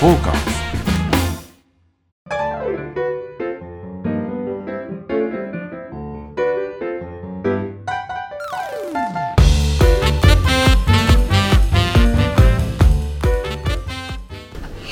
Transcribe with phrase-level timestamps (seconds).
[0.00, 0.60] フォーカス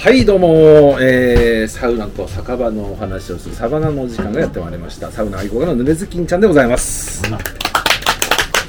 [0.04, 5.10] はいどうも、えー、サウナと酒場のお話をするサバナのお時間がやってまいりました。
[5.10, 7.22] サウナ愛好家のぬれずきんちゃんでございます。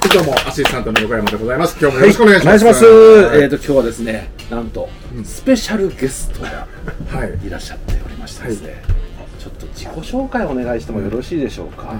[0.10, 1.78] い、どうも、アシスタントの横山でございます。
[1.80, 2.48] 今日もよろしくお願いします。
[2.48, 3.42] お願いします、はい。
[3.44, 5.26] えーと今日はですねなんと、うん。
[5.26, 6.68] スペシャルゲストが
[7.12, 7.48] はい。
[7.48, 8.82] いらっしゃっておりましてですね、
[9.40, 11.98] ちょっと自己紹介お願いしてもよろしいでしょうか、はい。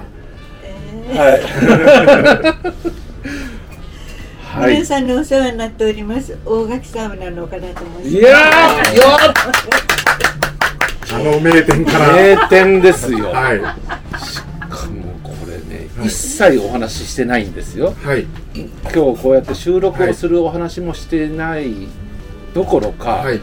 [4.60, 4.74] はい。
[4.74, 6.36] 皆さんにお世話になっております。
[6.46, 8.34] 大垣サウナの岡田と申しいます。
[8.34, 9.04] やーよ
[11.12, 12.14] あの名店から。
[12.14, 13.62] 名店ですよ、はい。
[16.04, 17.94] 一切お話ししてないんですよ。
[18.04, 18.26] はい。
[18.56, 21.88] 今日こうやって収録をするお話もしてない
[22.54, 23.40] どころか、はい。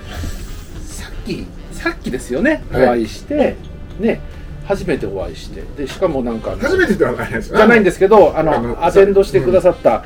[0.85, 2.83] さっきさっきですよね、はい。
[2.85, 3.57] お会いして
[3.99, 4.21] ね
[4.67, 5.63] 初めてお会いして。
[5.77, 7.55] でしかもなんか初めてではないです。
[7.55, 10.05] じゃないんですけどあのアテンドしてくださった、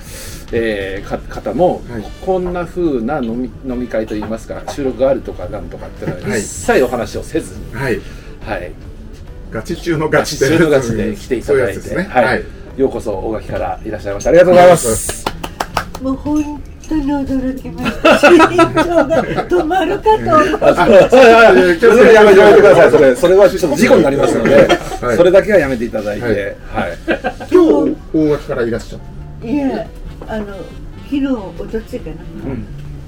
[0.53, 2.05] えーか方も、はい。
[2.25, 6.41] こんな風な飲み飲み会といいますか収録があるとかなんとかっていうのははい。
[6.41, 8.01] 一切お話をせずに、はい。
[8.45, 8.73] はい、
[9.51, 11.95] ガチ中のガチガチ中のガチで来ていただいて。
[11.95, 12.03] ね。
[12.05, 12.25] はい。
[12.25, 12.45] はい。
[12.77, 14.31] ようこそ大垣からいらっしゃいました。
[14.31, 15.27] ありがとうございます。
[16.01, 18.09] もう本当に驚きました。
[18.11, 20.71] 止まるかと思った。
[20.71, 20.75] あ
[21.11, 21.33] そうはい
[21.67, 22.91] はいそれやめてやめてください。
[22.91, 24.55] それそれはちょっと事故になりますので、
[25.03, 25.17] はい。
[25.17, 26.35] それだけはやめていただいて、はい。
[26.35, 26.99] はい。
[27.53, 29.01] 今日、大垣からいらっしゃっ
[29.43, 29.87] いや
[30.27, 30.47] あの
[31.05, 32.17] 昨日おとついかな、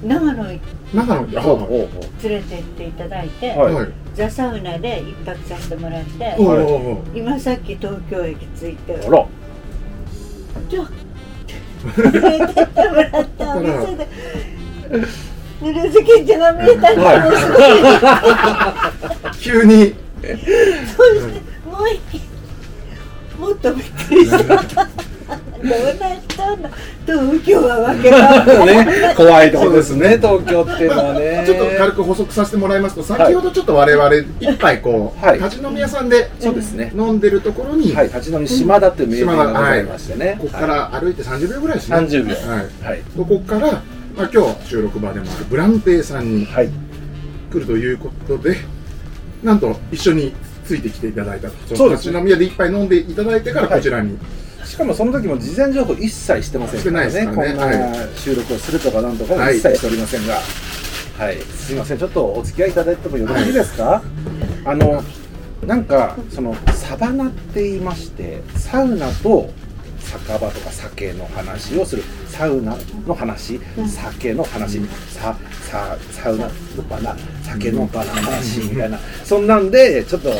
[0.03, 0.97] 長野にた。
[0.97, 1.27] 長野。
[1.27, 1.37] に。
[1.37, 3.87] ほうほうほ連れてっていただいて、はいはい。
[4.15, 6.35] ザ・サウナで一泊させてもらって、
[7.15, 8.93] 今さっき東京駅着いて。
[8.93, 9.25] うあら。
[10.69, 10.85] ちょ
[11.97, 14.07] 連れてってもらったお店で。
[15.61, 17.41] ぬるずきんちゃんが見えたんで、はいもうす。
[19.23, 19.33] ごい。
[19.39, 19.95] 急に。
[20.21, 22.21] そしてもう一気
[23.39, 24.37] もっとびっくりした。
[24.45, 26.69] どうなったの
[27.05, 28.11] 東京はわけ。
[28.11, 31.32] ね、怖いとこですね、東京っていうのはね。
[31.45, 36.91] ちょっと軽く補足させてもらいますと、先ほどちょっと我々一杯こう、はい立ち飲み屋さんでそうですね。
[36.95, 40.37] 飲んでるところに、はい、立ち飲み島田っていう名店がございましてね。
[40.39, 41.97] ここから歩いて30秒ぐらいですね。
[41.97, 42.35] 30秒。
[42.35, 42.85] はい。
[42.85, 43.01] はい。
[43.17, 43.71] ここから、
[44.15, 46.69] まあ、今日収録場でもあるブランペイさんにはい。
[47.51, 48.57] 来るということで、
[49.43, 50.33] なんと一緒に
[50.65, 51.75] ついてきていただいたと。
[51.75, 54.17] そうです立ち飲み屋で一杯飲んでいただいてからはいこちらに。
[54.65, 57.11] しかもその時も事前情報一切してませんからね。
[57.11, 60.33] してないですこんからねな収録をするとかなんとかも一切しておりませんが。
[60.33, 60.43] はい。
[61.55, 64.01] すいません、ちょっとお付き合いいただいてもよろしいですか？
[64.65, 65.03] あの、
[65.65, 69.49] なんか、その、サバナって言いまして、サウナと
[70.03, 72.03] 酒場とか酒の話をする。
[72.27, 72.75] サウナ
[73.05, 76.51] の話、酒の話、ささサウナの
[76.89, 78.99] バナ酒のバナ話みたいな。
[79.23, 80.31] そんなんでちょっと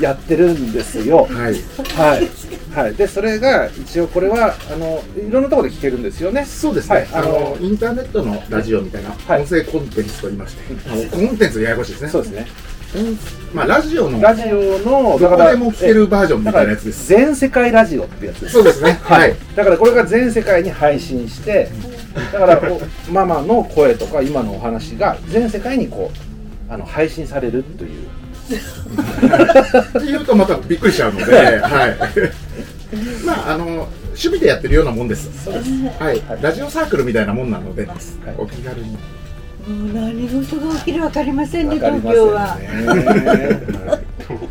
[0.00, 1.28] やってるんですよ。
[1.30, 1.54] はい。
[1.96, 2.28] はい、
[2.74, 6.44] はい、でそれが一応これはあのいろんなところで聞けるんですよね。
[6.44, 7.08] そうですね、はい。
[7.12, 9.42] あのインターネットのラジオみたいなはい。
[9.42, 10.74] 音声コンテンツと言いまして、
[11.10, 12.10] コンテンツややこしいですね。
[12.10, 12.46] そうですね。
[12.94, 13.16] 音
[13.54, 17.08] まあラジオのラジオのどこでも聞けるバージョンみだからたいなやつです。
[17.08, 18.52] 全世界ラジオってやつです。
[18.52, 18.98] そうですね。
[19.02, 19.34] はい。
[19.56, 21.68] だからこれが全世界に配信して、
[22.32, 22.80] だからお
[23.12, 27.90] ママの声とか今のお話が全世界にこうあの配信されるという。
[29.98, 31.96] っていうとまたびっくりしちゃうので、はい。
[33.24, 35.30] まああの趣味でやってるようなもんです。
[35.44, 35.70] そうです。
[35.98, 36.22] はい。
[36.40, 37.96] ラジオサークルみたいなもんなので、はい
[38.38, 38.96] お気軽に。
[39.66, 42.28] もう何事が起きるわかりませんね、東京。
[42.28, 42.56] は。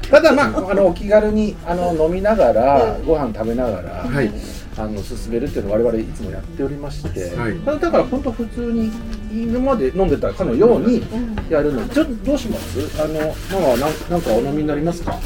[0.10, 4.32] ただまああのお気軽にあの飲みながらご飯食べながら、はい。
[4.78, 7.60] あの進めるっていうのを我々いつもやっておりまして、はい。
[7.60, 8.90] ただだから本当普通に
[9.32, 11.04] 今まで飲んでたかのように
[11.50, 11.86] やるの。
[11.86, 13.02] でちょっとどうします？
[13.02, 13.78] あのママは
[14.10, 15.20] なんかお飲みになりますか？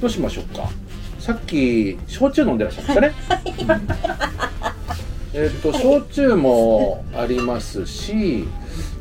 [0.00, 0.68] どうしましょうか？
[1.20, 3.12] さっき焼酎飲んでらっしゃいましたね、
[5.34, 8.44] えっと焼酎もありますし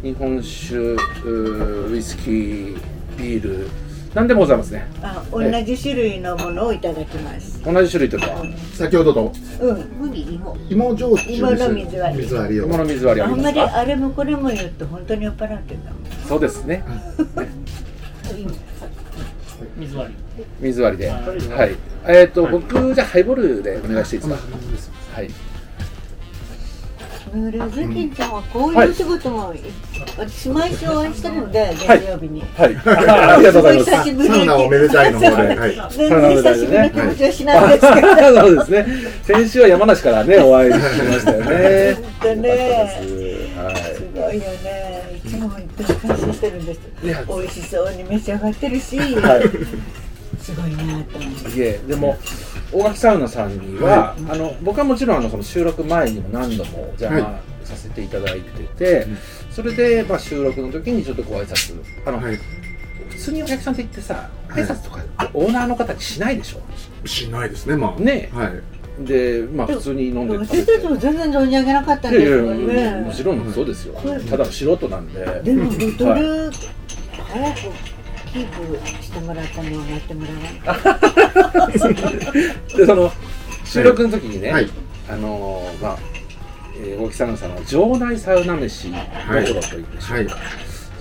[0.01, 2.77] 日本酒ウイスキー
[3.17, 3.69] ビール
[4.15, 7.63] 何でもございますねあ同じ種類のものをいただきます。
[7.63, 8.43] 同じ種類というか
[8.75, 9.31] 先ほどと
[9.61, 10.57] うん、麦芋。
[10.69, 11.39] 芋焼酎です。
[11.39, 12.65] 芋の水割り水割りを。
[12.65, 16.03] 芋の水割りああんますりあれもこれも言うと本当に酔っ払ってたもん。
[16.27, 16.83] そうですね
[19.77, 21.09] 水割り水割りで。
[21.09, 21.75] はい。
[22.05, 24.27] えっ、と、僕、じゃあハイボールでお願いしていいで
[24.77, 25.15] すか？
[25.15, 25.29] はい。
[27.33, 29.53] ムールズキンちゃんはこういうお仕事も、
[30.17, 32.41] 私毎週お会いしてるんで、はい月曜日に。
[32.41, 32.75] はい。
[32.77, 33.91] ありがとうございます。
[33.91, 35.93] 久しぶりサウナおめでたいのはい。
[35.95, 38.07] 全然久しぶりな気持ちはしないですけど。
[38.39, 38.85] そうですね。
[39.23, 41.93] 先週は山梨からね、お会いしましたよね。
[42.21, 43.75] 本当ねすはい。
[43.95, 45.61] すごいよねいつも感
[46.17, 47.13] 謝してるんです美
[47.45, 50.02] 味しそうに召し上がってるし、はい
[50.43, 51.49] すごいなと思って。
[51.51, 52.17] いえでも
[52.71, 59.17] 大垣サウナさんには、あの僕はもちろんあのその収録前にも何度もお邪魔させていただいてて、うん。
[59.51, 62.37] それで、まあ、収録の時にちょっとご挨拶あの、はい。
[63.09, 64.63] 普通にお客さんって言ってさはい。
[64.63, 65.01] 挨拶とか
[65.33, 67.07] オーナーの方にしないでしょ？
[67.07, 67.99] しないですねまあ。
[68.01, 68.29] ね。
[68.33, 69.05] はい。
[69.05, 75.41] でまあ普通に飲んで私たちも全然存じ上げなかったんいやいやですもんいやもねちろんそうですよ、はいただの素人なんで。
[75.43, 76.51] でもボトはル、
[77.11, 77.57] 早く
[78.33, 80.37] キープしてもらったのを待ってもらわ
[81.67, 81.73] ない
[82.77, 83.11] でその
[83.63, 84.67] 収録の時にね、はい。
[85.07, 85.97] あのーまあ、
[86.75, 89.03] えー大木さんさんの場内サウナ飯どこ
[89.33, 90.37] ろというんでしょうか、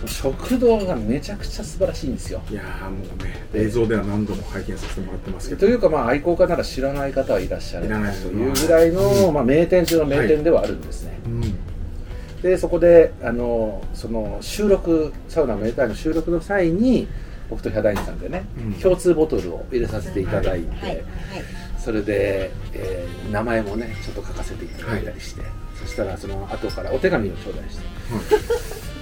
[0.07, 2.43] その食堂がめちゃくちゃ素晴らしいんですよ。
[2.51, 5.61] いやーもうね映像では何度も拝見させてもらってますけど。
[5.61, 9.35] というかまあ愛好家なら知らない方はいらっしゃるというぐらいの、うん。
[9.35, 11.43] まあ、名店中の名店ではあるんですね、うん。
[12.43, 17.09] でそこであのその収録サウナ名店の収録の際に
[17.53, 18.73] 僕とヒャダインさんでね、うん。
[18.81, 21.05] 共通ボトルを入れさせていただいて、はいはい
[21.79, 25.43] それで、えー名前もねちょっと書かせていただいたりして、
[25.75, 27.85] そしたらその後からお手紙を頂戴して、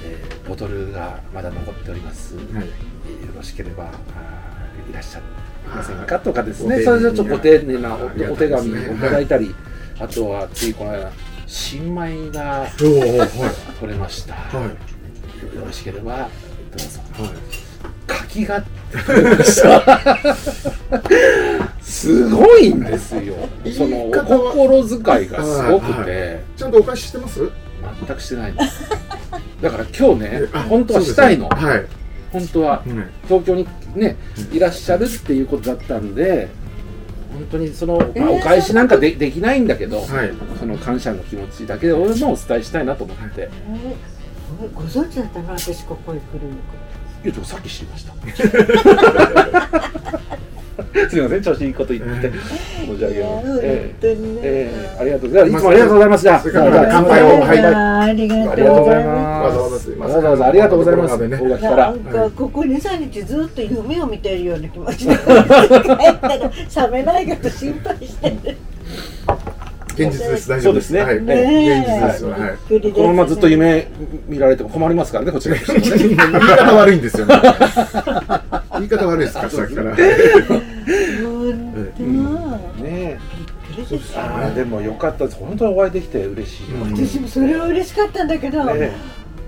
[0.05, 2.47] えーボトルがまだ残っております、はい。
[2.47, 2.73] よ
[3.37, 3.85] ろしければ
[4.91, 5.23] いらっしゃい
[5.69, 6.83] ませんかとかですね。
[6.83, 9.55] それでちょっとご丁寧なお手紙をいただいたり、
[10.01, 11.13] あとはついこの間
[11.47, 14.73] 新米が取れました、は
[15.53, 15.55] い。
[15.55, 16.31] よろしければ
[16.75, 17.01] どうぞ。
[17.13, 17.70] はい
[18.33, 18.63] 柿が
[19.07, 20.37] 取れました
[21.81, 23.35] すごいんですよ。
[23.77, 27.51] そのお心遣いがすごくて、はいちゃんとお返ししてます？
[28.07, 28.89] 全くしてないんです。
[29.61, 31.57] だから今日ねあ本当はしたいの、ね。
[31.57, 31.87] はい。
[32.33, 33.11] 本当はうん。
[33.25, 34.17] 東京にね
[34.53, 36.49] いらっしゃるっていうことだったんで
[37.33, 40.33] 本当にその、まあ、えーお返しなんかでできないんだけど、はい。
[40.59, 43.51] その感謝の気持ちだけをもお伝えしたいなと思って、え
[44.75, 45.59] ご存知だったの？
[45.59, 46.55] 私ここへ来るの
[47.25, 48.13] いやちょっとさっき知りました。
[51.09, 55.57] すみません調子いいこと言って申し訳ない、いや本え当にね、ええーありがとうございます。
[55.57, 56.23] いつもありがとうございます。
[56.23, 56.43] じゃあ
[56.91, 57.59] 乾杯をはい。
[57.59, 59.91] いやありがとうありがとうございます。
[59.91, 61.29] わざわざありがとうございます。
[61.29, 65.25] なんかここ23日ずっと夢を見てるような気持ちで帰っ
[66.21, 68.37] たら覚めないかと心配してる
[70.07, 70.49] 現実です。
[70.49, 70.89] 大丈夫です。
[70.89, 71.01] そうですね。
[71.01, 71.23] はい。
[71.23, 72.25] ね現実です。
[72.25, 72.39] よは
[72.89, 72.93] い。
[72.93, 73.89] このままずっと夢
[74.27, 77.35] 見られても困りますからねこっちら言い方悪いんですよね。
[78.73, 79.97] 言い方悪いですからさっきから。
[79.97, 80.03] ね。
[84.15, 85.39] あーでもよかったです。
[85.39, 86.97] 本当にお会いできて嬉しい、うん。
[86.97, 88.93] 私もそれは嬉しかったんだけど、ね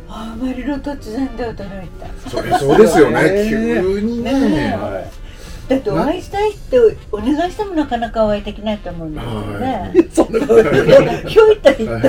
[0.08, 2.30] あまりの突然で驚いた。
[2.30, 3.30] そりゃそうですよね。
[3.30, 4.32] ね急にね。
[4.32, 5.04] ねは
[5.68, 6.78] だってお会いしたいって
[7.12, 9.92] お願いしてもなかなかお会いできないと思うんですよね。
[9.94, 10.02] い。
[10.12, 12.08] そんなことないひょいと言った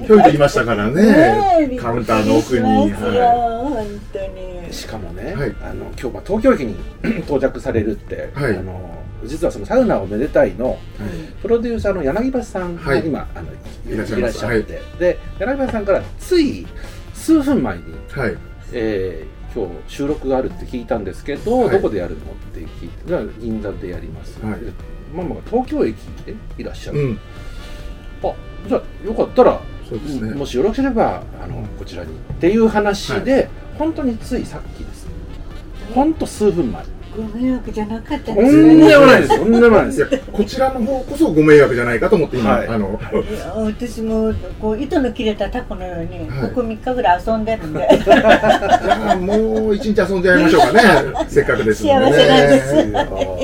[0.00, 1.78] ひょいと言いましたからね。
[1.80, 2.62] カウンターの奥に。
[2.64, 4.72] は本当に。
[4.72, 5.54] しかもね、はい。
[5.62, 6.76] あの今日まあ東京駅に
[7.20, 8.56] 到着されるって、はい。
[8.56, 8.80] あの
[9.24, 11.42] 実はそのサウナをめでたいのい。
[11.42, 13.06] プロデューサーの柳橋さんがはい。
[13.06, 16.66] 今、あのいらっしゃいますって、で柳橋さんからつい
[17.14, 18.36] 数分前に、はい。
[18.72, 21.70] えー今日収録があるって聞いたんですけど、はい。
[21.70, 24.60] どこでやるのって聞いてじゃあ銀座でやります、はい。
[24.60, 24.72] で
[25.14, 27.18] ママが東京駅でいらっしゃる、うん。
[28.22, 28.34] あ
[28.68, 30.34] じゃあよかったらそうですね。
[30.34, 32.12] もしよろしければあのこちらに。
[32.12, 35.08] っていう話で、本当についさっきです。
[35.94, 36.84] 本当数分前
[37.16, 39.38] ご迷惑じゃなかったとですんでもないです。
[39.38, 40.18] とんでもないです。
[40.32, 42.68] こちらの方こそご迷惑じゃないかと思って今、はい。
[42.68, 43.00] あの
[43.56, 46.48] 私もこう糸の切れたタコのように、はい。
[46.50, 47.88] ここ3日ぐらい遊んでるんで。
[48.04, 50.80] じゃあもう一日遊んじゃいましょうかね。
[51.28, 52.76] せっかくですので幸せなんです。
[52.76, 52.92] よ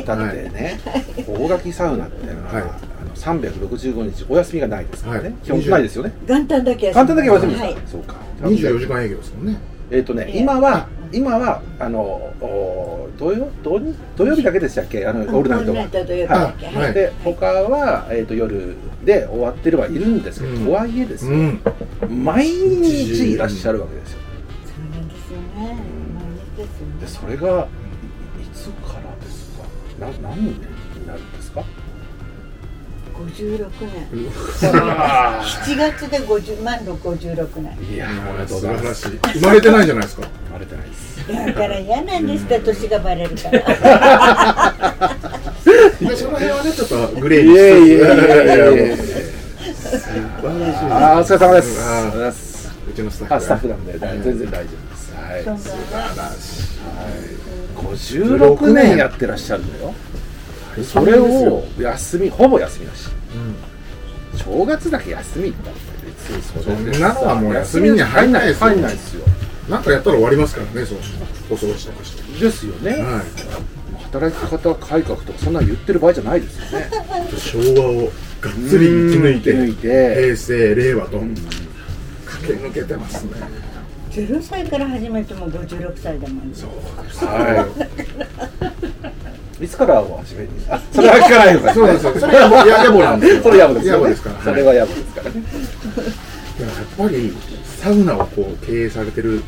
[0.07, 0.81] だってね、
[1.27, 2.63] 大垣サウナっていうのは、はい。
[2.63, 2.67] あ
[3.05, 5.35] の365日お休みがないですからね、はい。
[5.43, 6.13] 基本ないですよね。
[6.27, 7.77] 元旦だけ簡単だけお休みですか、はい。
[7.87, 8.15] そうか。
[8.43, 9.59] 24時間営業ですもんね。
[9.91, 15.07] えっ、とね今は今はあのお土曜土日土曜日だけでしたっけ？
[15.07, 15.79] あのオールナイトは。
[16.83, 16.93] はい。
[16.93, 20.67] で他は、えー、と夜で終わってるはいるんですけど、うん。
[20.67, 21.59] とはいえですね、
[22.03, 22.25] うん。
[22.25, 24.19] 毎日いらっしゃるわけですよ。
[24.67, 25.47] そうなんですよね。
[26.15, 27.01] 毎日ですよね。
[27.01, 27.67] でそれが
[28.39, 29.65] いいつからですか？
[29.99, 30.76] な何年？
[33.17, 34.73] 56年。
[34.83, 37.77] あ7月で50万の56年。
[37.79, 38.09] ーいや
[38.47, 39.19] 素晴らしい。
[39.35, 40.29] 生まれてないじゃないですか？
[40.47, 41.17] 生まれてないです。
[41.47, 43.61] だから嫌なんですって年がバレるから。
[46.01, 48.87] でその辺はねちょっとグレーにいえいえいえいえいやいえ。
[48.93, 48.97] もう
[49.87, 52.71] 素晴らしいあーお疲れ様です。
[52.89, 55.15] うちのスタッフあスタッフなんで全然大丈夫です。
[55.17, 55.43] はい。
[55.43, 56.77] 素晴らしい。
[57.77, 59.95] 56年やってらっしゃるんだよ
[60.85, 63.09] それを休みほぼ休みなし。
[64.37, 68.67] 正月だけ休みだって別そんなのはもう休みに入んないですよ。
[68.67, 69.27] 入んないですよ。
[69.69, 70.99] なんかやったら終わりますからねそう。
[71.51, 72.45] お掃除とかして。
[72.45, 74.03] ですよね、はい。
[74.05, 76.91] 働き方改革とかそんなの言ってる場合じゃないですよね。
[77.39, 80.15] 昭和をがっつり生き抜いて抜いて。
[80.23, 81.19] 平成令和と。
[82.27, 83.31] 駆け抜けてますね。
[84.11, 86.55] 0歳から始めても56歳だもんね。
[87.21, 87.67] は
[88.63, 88.67] い
[89.61, 92.15] いつからお始めにあそれは聞かないのかそうなんですよ。
[92.19, 93.43] それはもうや野暮なんですよ。
[93.43, 94.43] それ野暮ですよ、ね、野暮ですから。
[94.43, 95.43] それは野暮ですからね
[96.59, 96.63] い。
[96.63, 97.33] ややっぱり
[97.65, 99.43] サウナをこう経営されてる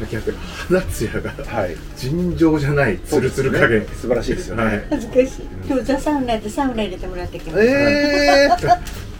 [0.00, 1.76] だけあって肌ツヤがはい。
[1.96, 3.86] 尋常じゃないツルツル加減。
[3.86, 4.84] 素晴らしいですよね、はい。
[4.90, 5.46] 恥ずかしい。
[5.68, 8.58] 今日ザサウナでサウナ入れてもらってきました、えー、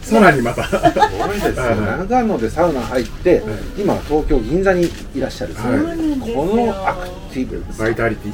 [0.01, 0.63] さらにまた。
[0.65, 1.75] すごいですよ。
[1.75, 3.41] 長野でサウナ入って、
[3.77, 8.33] 今東京銀座にいらっしゃる、このアクティブバイタリティ。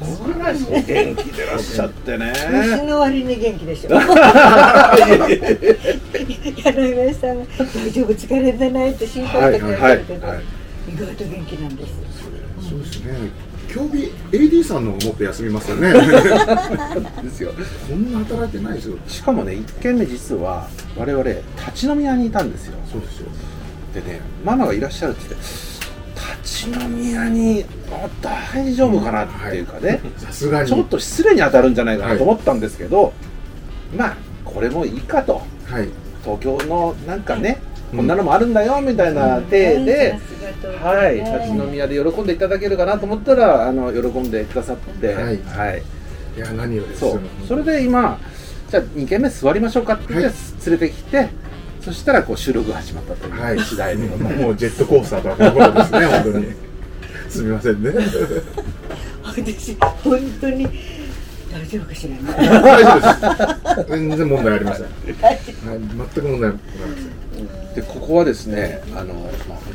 [0.00, 2.32] 元気でらっしゃってね。
[2.52, 4.00] 虫の割に元気でしょ柳
[7.14, 10.44] さんが大丈夫疲れてないって心配してくれてるけど、はいはい
[10.88, 11.92] 意外と元気なんです。
[12.68, 13.30] そうですね。
[13.68, 15.92] 競技 AD さんのもっと休みますよね。
[17.22, 17.52] ですよ。
[17.88, 18.96] こんな働いてないですよ。
[19.06, 21.42] しかもね1軒目実は我々立
[21.74, 22.78] ち飲み屋にいたんですよ。
[22.90, 23.26] そうですよ。
[23.94, 25.46] でねママがいらっしゃるって言って
[26.42, 30.68] 立ち飲み屋にあ大丈夫かなっていうかね、 さすがに。
[30.68, 33.12] ちょっと失礼に当たるんじゃないかなと思ったんですけど、
[33.96, 35.42] まあこれもいいかと。
[35.66, 35.88] はい。
[36.22, 37.60] 東京のなんかね、
[37.92, 37.96] うん。
[37.98, 45.24] こんなのもあるんだよみたいな体で、さすが東京ねはい、立ち飲み屋で喜んでいただけるかなと思ったらあの喜んでくださって、はい。
[45.24, 45.30] は
[45.72, 45.82] い、
[46.36, 47.20] いや何よりですそう。
[47.46, 48.18] それで今
[48.70, 50.34] じゃあ2軒目座りましょうかって言ってはい。
[50.66, 51.28] 連れてきて、
[51.88, 53.60] そしたらこう収録が始まったという、はい。
[53.60, 56.46] 次第でもうジェットコースターとはこのことですね本当に。
[57.30, 57.92] すみませんね。
[59.24, 60.68] 私本当に
[61.50, 62.60] 大丈夫かしらね。
[62.60, 63.88] 大丈夫です。
[63.88, 65.40] 全然問題ありません、はい、
[66.14, 66.58] 全く問題ございま
[67.34, 67.42] せ
[67.72, 67.74] ん。
[67.74, 69.74] でここはですねあの、まあ、本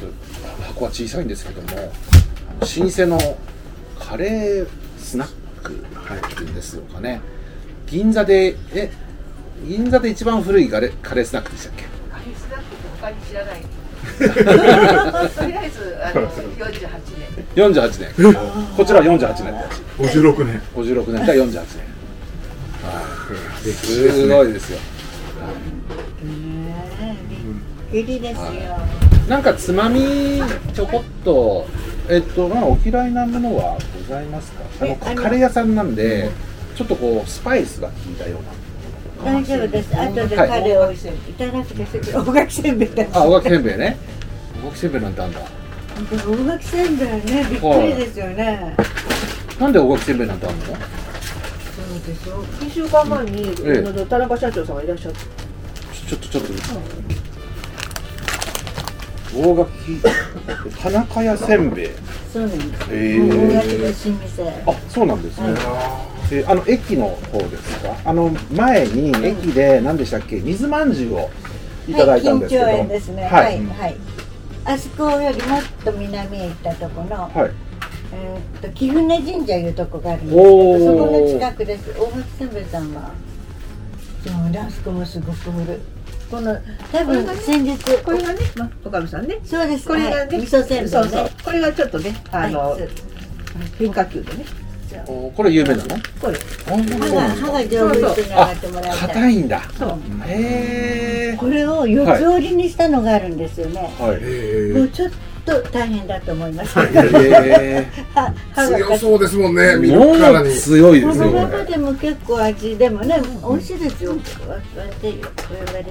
[0.60, 1.68] 当箱は小さいんですけども
[2.62, 3.38] あの老舗の
[4.00, 4.68] カレー
[5.00, 5.28] スナッ
[5.64, 5.76] クっ
[6.36, 7.22] ていうんですかね。
[7.88, 8.92] 銀座でえ
[9.68, 12.03] 銀座で一番古いカレーカレースナックでしたっけ？
[13.04, 13.62] カレースナックって他に知らない。
[15.30, 16.80] とりあえずあの48
[17.18, 17.74] 年。
[17.74, 18.34] 48年。
[18.78, 19.54] こちらは48年。
[19.54, 20.62] だし56年。
[20.76, 21.26] 56年。
[21.26, 21.68] から48年。
[23.74, 24.78] すごいですよ。
[24.78, 24.84] ね
[27.92, 28.44] びっくりですよ、
[29.30, 30.42] なんかつまみ
[30.74, 31.68] ちょこっと。
[32.10, 34.64] えっとまあお嫌いなものはございますか？
[34.82, 36.30] あのカレー屋さんなんで
[36.76, 38.63] ちょっとこうスパイスが効いたような
[39.24, 40.96] 大丈夫です後ではいカレーをい
[41.34, 43.98] ただくです大垣せんべいですあ、おがきせんべいね。
[44.64, 45.40] おがきせんべいなんてあんだ。
[45.40, 48.76] 大垣せんべいねびっくりですよね
[49.60, 50.66] なんでおがきせんべいなんてあんの？
[50.66, 50.76] そう
[52.08, 53.56] でしょ2週間前に、
[54.08, 55.20] 田中社長さんがいらっしゃって。
[56.08, 56.50] ちょっとちょっと。
[59.36, 59.72] 大垣
[60.82, 61.90] 田中屋せんべい。
[62.32, 63.30] そうなんですへ大
[63.62, 63.94] 垣のえ。
[63.94, 65.48] 新店あ、そうなんですね。
[66.32, 67.96] えあの駅の方ですか？
[68.06, 70.40] あの前に駅で何でしたっけ？
[70.40, 71.30] 水まんじゅうを
[71.88, 72.64] いただいたんですけど。
[72.64, 73.24] はい、金町園ですね。
[73.24, 73.96] ははいい、はい。
[74.66, 77.52] あそこよりもっと南へ行ったところの、はい。
[78.14, 81.92] えーっと貴船神社いうとこがあるんですけおど、ーそこの近くです。
[82.00, 83.12] 大垣せんべいさんは。
[84.26, 85.78] そうね、あそこもすごく古い。
[86.32, 86.58] この
[86.92, 89.40] 多分先日これがね、ま、岡部さんね。
[89.44, 89.88] そうです。
[89.88, 90.88] これがね、はい味噌せんべいね。
[90.88, 91.30] そうそう。
[91.44, 92.82] これがちょっとね、あの、はい
[93.78, 94.46] 変化球でね。
[95.08, 95.96] おこれ有名なの？
[96.22, 96.38] これ。
[96.66, 98.98] 歯が丈夫につながってもらいたい。
[99.08, 99.62] 硬いんだ。
[99.78, 99.90] そう。
[100.26, 101.38] へえ。
[101.38, 103.82] これを四つ折りにしたのがあるんですよね。
[104.00, 104.20] はい。
[104.22, 105.10] えもうちょっ
[105.46, 106.80] と大変だと思います。
[106.80, 107.88] へえ。
[108.16, 111.26] 歯歯が強そうですもんね見るもからにう強いですよ。
[111.26, 114.16] この中でも結構味でもね美味しいですよ。
[114.48, 115.14] 割って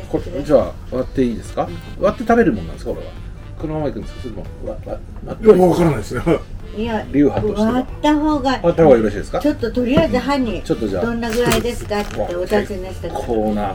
[0.08, 1.68] これじゃあ割っていいですか？
[2.00, 3.12] 割って食べるもんなんですかこれは？
[3.60, 4.20] このままいくんですか？
[4.22, 6.22] それとも割割割っていやわからないですね
[6.76, 9.40] いや流派としては割った方が割った方がよろしいですか？
[9.40, 13.74] ちょっととりあえず歯にちょっとじゃあどんな具合ですかってお尋ねしたらこうな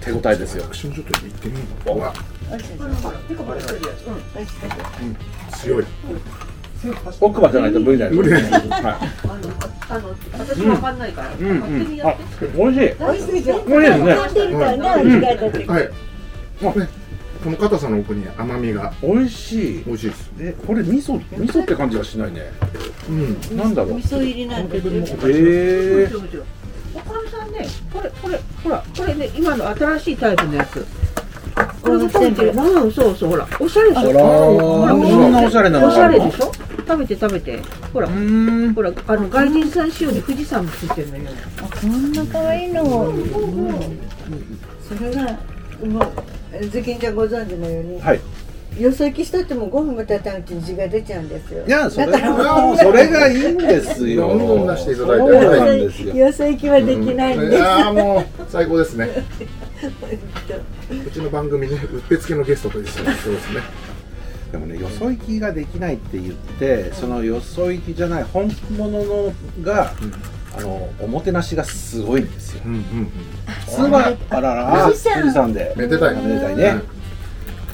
[0.00, 0.64] 手応えですよ。
[0.70, 2.12] 私もちょっと行ってみよううわ
[2.50, 3.42] 美味しいですてか？
[3.44, 4.06] これ一人やつ。
[4.06, 4.14] うん。
[4.34, 5.84] 美味しいです強い
[7.18, 8.12] 奥歯じゃないと無理だよ。
[8.12, 11.30] 無理だよはあの、あの、私わかんないから。
[11.32, 11.34] い。
[11.38, 12.06] うん勝手にうん。
[12.06, 12.94] あやって。、美味しい。
[12.98, 15.82] 美味しいですよ美味しいですね買ってるからね味が出てはい
[16.78, 16.88] ね
[17.44, 19.84] この硬さの奥に甘みが美味しい。
[19.84, 22.50] 美味しいですえ、これ味噌味噌って感じがしないね。
[23.08, 23.94] うんなんだろう？
[23.98, 26.14] 味噌入りなんですよへえもち。
[26.14, 26.46] ろんもちろん
[26.94, 30.86] 岡部さんね、これ、これ、ほら、これね、今の新しいタイプのやつ。
[31.82, 32.52] これも食べてる。
[32.54, 34.00] うん、そうそう、ほら、おしゃれでしょ？
[34.06, 36.52] ほらそんなおしゃれなのおしゃれでしょ？
[36.86, 37.60] 食べて食べて。
[37.92, 38.74] ほらう、ーん。
[38.74, 41.24] ほら、あの、外人さん仕様に富士山もついてるのよ。
[41.58, 43.12] あこんな可愛いのを
[44.88, 45.22] それが
[45.84, 46.12] もう
[46.70, 48.20] ズキンちゃんご存知のように、はい。
[48.78, 51.64] よそ行きしとっても5分も経たないうちに字が出ちゃうんですよ。
[51.64, 56.14] いやそれだからはそれがいいんですよどんどん出していただいてそうなんですよ。
[56.16, 59.08] よそ行きはできないんです、いやーもう最高ですね。
[61.06, 63.60] うちの番組ねうってつけのゲストというそうですね。
[64.50, 69.32] でもねよそ行きができないって言ってそのよそ行きじゃない本物の
[69.62, 69.92] が、
[70.56, 72.62] あのおもてなしがすごいんですよ。
[72.64, 73.10] うんうんうん。
[73.66, 74.84] 普通はあらら。
[74.84, 75.74] 富士山で。
[75.76, 76.80] めでたいおめでたいね。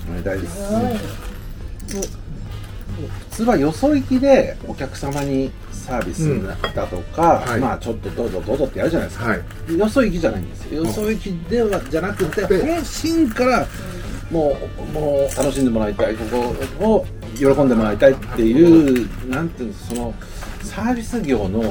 [0.09, 0.73] おめでたいです。
[3.31, 6.43] 普通はよそ行きでお客様にサービス
[6.75, 7.61] だとか、はい。
[7.61, 9.79] まあちょっとどうぞどうぞってやるじゃないですか、はい。
[9.79, 10.85] よそ行きじゃないんですよ。
[10.85, 13.67] よそ行きではじゃなくてで本心から
[14.31, 16.25] もうもう楽しんでもらいたいこ
[16.79, 17.07] こを
[17.37, 20.15] 喜んでもらいたいっていうなんていうんですその
[20.71, 21.65] サービス業の、う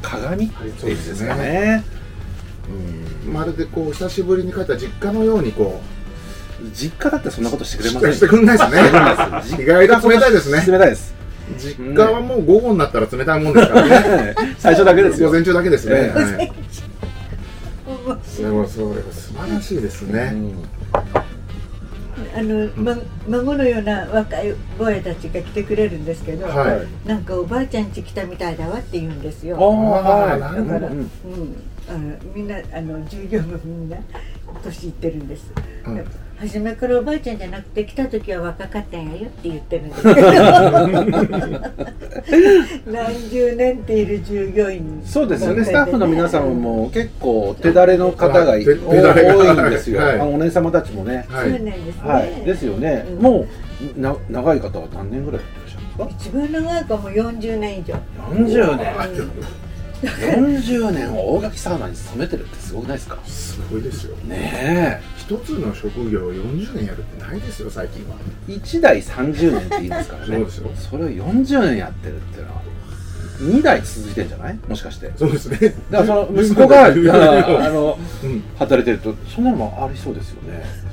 [0.00, 1.84] 鏡っていうんですかね。
[3.26, 3.32] うん。
[3.32, 5.82] まるでこう久しぶりに帰った実家のようにこ
[6.72, 8.14] 実家だってそんなことしてくうれません。
[8.14, 8.70] してくんないです
[9.58, 9.62] ね。
[9.62, 10.64] 意外と冷たいですね。
[10.66, 11.14] 冷たいです。
[11.58, 14.34] 実家はもう午後になったら冷たいもんですからね。
[14.58, 15.28] 最初だけですよ。
[15.28, 16.18] 午前中だけですね、ええ。
[16.18, 16.52] はい。
[18.38, 20.64] でもそう素晴らしいですね、うん
[22.36, 22.94] あの、ま、
[23.28, 27.08] 孫のような若いボーイたちが来てくれるんですけど、はい。
[27.08, 29.56] なんかおばあちゃん家来たみたいだわって言うんですよ。
[29.58, 30.40] はい。
[30.40, 31.00] なだから、ううん。
[31.00, 31.06] ん、
[31.88, 33.96] あのみんなあの従業員みんな
[34.62, 35.52] 年いってるんです。
[35.86, 36.04] うん
[36.38, 40.02] 初めからおばあちゃんじゃなくて来た時は若かったんやよって言ってるんです。
[40.02, 40.20] け ど
[42.92, 45.00] 何十年っている従業員。
[45.02, 48.66] そうですよね、スタッフの皆さんも結構手だれの方が多いん
[49.70, 50.18] ですよ、はい。
[50.20, 51.50] お姉様たちもね、はい。
[51.50, 53.22] そうなんですね、はい、ですよね、うん。
[53.22, 53.46] も
[53.96, 57.94] うな長い方は何年ぐらいやってらっしゃるんです一番長いかも40年以上。
[57.94, 58.00] か
[58.30, 58.86] 40年
[60.06, 63.18] 40年を大垣サウナに勤めてるってすごくないですか？
[63.24, 64.16] すごいですよ。
[64.18, 68.16] ね一つの職業を40年やるってないですよ最近は。
[68.48, 70.36] え1代30年って言いますからね。
[70.36, 70.70] そうですよ。
[70.90, 72.62] それを40年やってるっていうのは
[73.40, 74.58] 2代続いてんじゃない？
[74.68, 75.12] もしかして。
[75.16, 75.58] そうですね。
[75.90, 78.42] だからその息子が あのうん。
[78.58, 80.64] 働いてるとそんなのもありそうですよね。
[80.80, 80.85] うん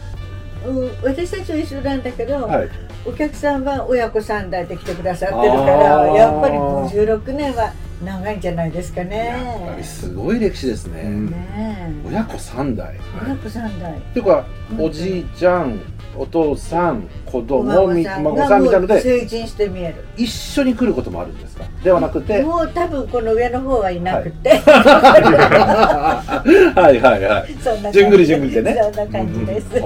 [1.04, 2.70] 私たちは一緒なんだけど、はい。
[3.06, 6.16] お客さんは親子3代で来てくださってるかあらー。
[6.16, 7.74] やっぱり56年は
[8.04, 9.28] 長いんじゃないですかね。
[9.28, 12.96] やっぱりすごい歴史ですね、うんね親子3代。
[12.96, 13.98] え親子3代。
[13.98, 14.46] っていうか、
[14.80, 15.80] おじいちゃん
[16.16, 20.06] お父さん子お供み孫さん孫がもさんみたいのでう成人して見える。
[20.16, 21.66] 一緒に来ることもあるんですか？
[21.84, 24.62] ではなくてもう多分この上の方はいなくて、
[26.76, 27.00] はい。
[27.00, 27.24] はい。
[27.24, 27.54] はい。
[27.62, 28.00] そんな感じ。
[28.00, 28.78] じゅんぐりじゅんぐりでね。
[28.82, 29.82] そんな感じです、サウ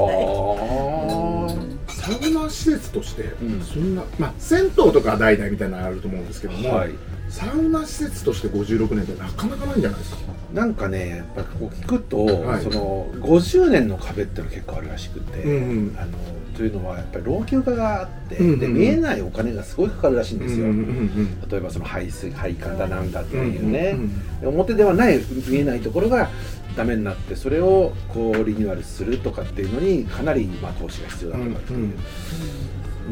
[2.32, 3.62] ナ施設として、ん。
[3.62, 6.92] そんなまあ銭湯とかは代々みたいなのあると思うんですけども、ーはい
[7.30, 10.20] サウナ施設として56年ってなかなかないんじゃないですか？
[10.54, 12.64] なんかねやっぱこう聞くと、はい。
[12.64, 15.98] その50年の壁っての結構あるらしくて、うんうん。
[16.00, 16.12] あの
[16.56, 23.96] というのはやっぱり老朽化があって、うんうんで見えないお金がすごいかかるらしいんですよ、うんうん例えばその排水配管だなんだってうんいうね、
[24.42, 24.50] うん。
[24.50, 26.30] 表ではない見えないところが
[26.76, 31.94] ダメになってそれをこうリニューアルするとかっていうのにかなりまあ投資が必要だとかっていう、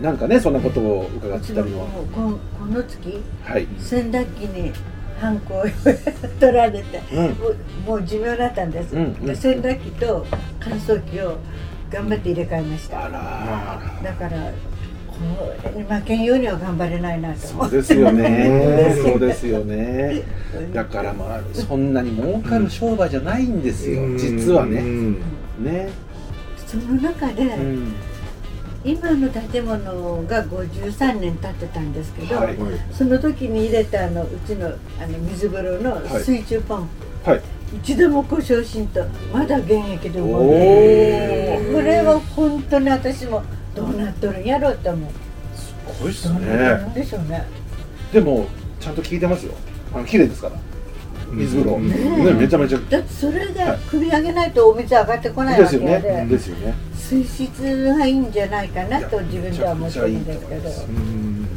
[0.01, 1.87] なんかねそんなことを伺ってたりも。
[2.13, 4.71] この月はい、洗濯機に
[5.19, 5.63] ハンコを
[6.39, 7.55] 取られてうん、もう
[7.87, 9.25] もう寿命だったんです、うんうん。
[9.25, 10.25] で洗濯機と
[10.59, 11.37] 乾燥機を
[11.89, 13.05] 頑張って入れ替えました。
[13.05, 14.51] あらだから
[15.07, 15.19] こ
[15.73, 18.93] れに負けんようには頑張れないなと思そうですよね。
[18.97, 20.23] う んそうですよね。
[20.73, 24.15] だからまあそんなに儲かる商売じゃないんですよ、うん。
[24.15, 24.81] う実はね。
[24.81, 25.13] ん。
[25.63, 25.89] ね、
[26.67, 27.93] その中で、うん、
[28.85, 32.47] 今の建物が53年経ってたんですけど、はい。
[32.47, 32.57] はい
[32.93, 36.23] その時に入れたあのうちのあの水風呂のはい。
[36.23, 36.89] 水中ポン
[37.23, 37.41] プ、はい。
[37.77, 40.49] 一度も故障しんとまだ現役で動い。
[40.51, 43.43] てこれは本当に私も
[43.75, 45.09] どうなっとるんやろうと思う。
[45.57, 46.39] すごいっすね。
[46.87, 47.43] んでしょうね。
[48.13, 48.45] でも
[48.79, 49.53] ちゃんと聞いてますよ。
[49.93, 50.55] あの綺麗ですから
[51.35, 51.87] 水風呂、うん。
[51.89, 52.79] ねめちゃめちゃ。
[52.89, 53.53] だってそれはい。
[53.53, 55.69] が首上げないとお水上がってこないわで。
[55.69, 56.25] すよけやで、ね。
[56.27, 56.73] ですよね。
[56.95, 60.69] 水質がいいんじゃないかなと自分では思ってるんですけど。
[60.69, 61.47] うん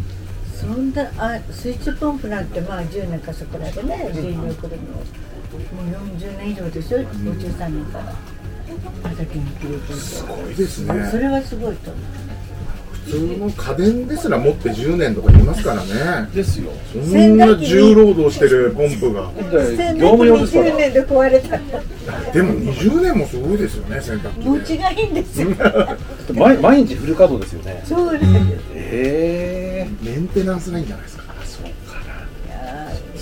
[0.59, 8.05] そんなあ水中ポンプなんてまあ10年かそこらでね電力でももう40年以上でしょ53年から。
[9.03, 11.09] まだ元気でいてすごいですね。
[11.13, 12.28] それはすごいと思う
[13.07, 16.29] 普通の家電ですら持って10年とか言いますからね。
[16.35, 16.71] ですよ。
[16.93, 19.31] そんな重労働してるポンプが。
[19.51, 22.33] 洗業務用で濯機20すから年で壊れた。
[22.33, 24.51] でも20年もすごいですよね洗濯機で。
[24.51, 25.49] 持ちがいいんですよ。
[26.35, 27.83] 毎毎日フル稼働ですよね。
[27.85, 28.31] そうです。
[28.75, 31.28] ええメンテナンスがいいんじゃないですか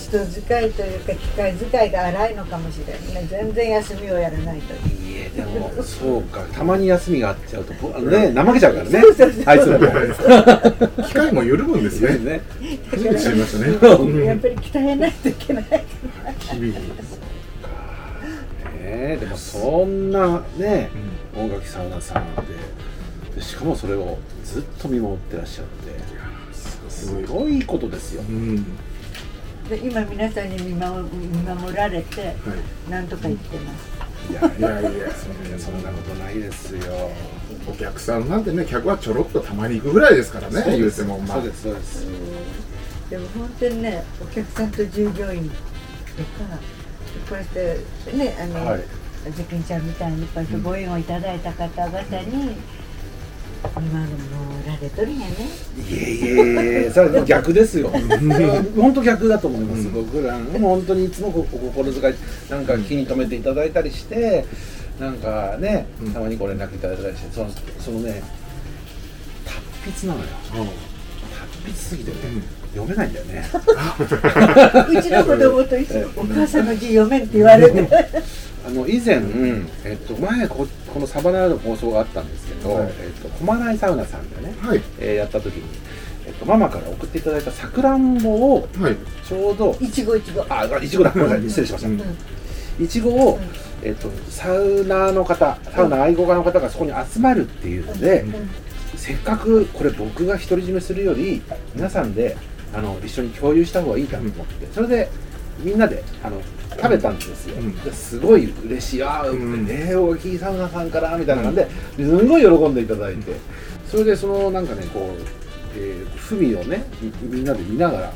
[0.07, 3.29] 人使いというか機械使いが荒いのかもしれないね。
[3.29, 9.03] 全然休みをやらないと家でもそうかたまに休みがあっちゃうとぼあのね怠けちゃうからね。
[9.47, 9.87] あいつらも。
[11.03, 12.19] 機械も緩むんですね。
[12.19, 12.41] ね。
[12.89, 15.65] 初めて知りましたねやっぱり鍛えないといけない。
[16.39, 16.75] 日々
[18.85, 20.13] ねでもそん。
[20.13, 20.91] なね
[21.35, 22.43] 音楽サウナさんで。
[23.35, 26.17] でしかもそれをずっと見守ってらっしゃって。
[26.89, 28.23] すごいことですよ。
[28.29, 28.65] うん
[29.69, 32.33] で今皆さんに見守見守られては
[32.89, 33.97] なんとか言ってます。
[34.31, 35.13] いやいいやいや
[35.59, 37.11] そんなことないですよ。
[37.69, 41.39] お客さんなんてね客はちょろっとたまに行くぐらいですからね言うてもまあ。
[41.39, 42.07] そうですそうです。
[43.11, 45.61] でも本当にねお客さんと従業員とか
[47.29, 47.81] こうやって
[48.17, 48.83] ねあの、はい。
[49.27, 52.57] ちゃんみたいにこうやってご縁をいただいた方々に
[53.81, 54.07] 見守
[54.67, 55.35] られとるんやね。
[55.89, 57.91] いえいえいえそれは逆ですよ。
[58.77, 62.15] 本当逆だと思います、僕らも本当にいつもお心遣い
[62.51, 64.45] なんか気に留めていただいたりして
[65.01, 66.13] なんかねうん。
[66.13, 68.23] たまにご連絡いただいたりしてそのそのね
[69.45, 70.27] 達筆なのよ。
[70.53, 72.17] 達筆すぎてね、
[72.75, 73.45] 読めないんだよね。
[74.99, 77.89] うちの子供と一緒お母さんの字読めんって言われて。
[78.67, 79.23] あの以前、
[79.85, 80.67] えっと、前こ
[80.97, 82.89] このサバナの放送があったんですけど、はい。
[83.01, 84.81] えっと、駒内サウナさんでね、はい。
[84.99, 85.63] えーやった時に、
[86.27, 88.97] えっと、ママから送っていただいたさくらんぼをはい。
[89.29, 90.47] ちょうどいちごいちご。
[90.49, 91.11] あいちごだ。
[91.15, 91.49] ごめんなさい。
[91.49, 92.01] 失礼しました、うん。
[92.83, 93.39] いちごを、
[93.83, 98.25] えっと、サウナーの方サウナ愛好家の方がそこに集まるっていうので、
[98.97, 101.43] せっかくこれ僕が独り占めするより
[101.75, 102.39] 皆さんで
[102.73, 105.11] あの一緒に共有した方がいいかなと思ってそれで
[105.61, 106.41] みんなであの
[106.77, 107.75] 食べたんですよ、うん。
[107.81, 109.03] ですごい嬉しい。
[109.03, 109.67] ああ、うん。
[109.67, 113.33] ね大きいサウナさんからみたいな感じですんごい喜んでいただいて、
[113.91, 115.21] それでそのなんかねこう、
[115.77, 118.13] えー、文をねみみんなで見ながら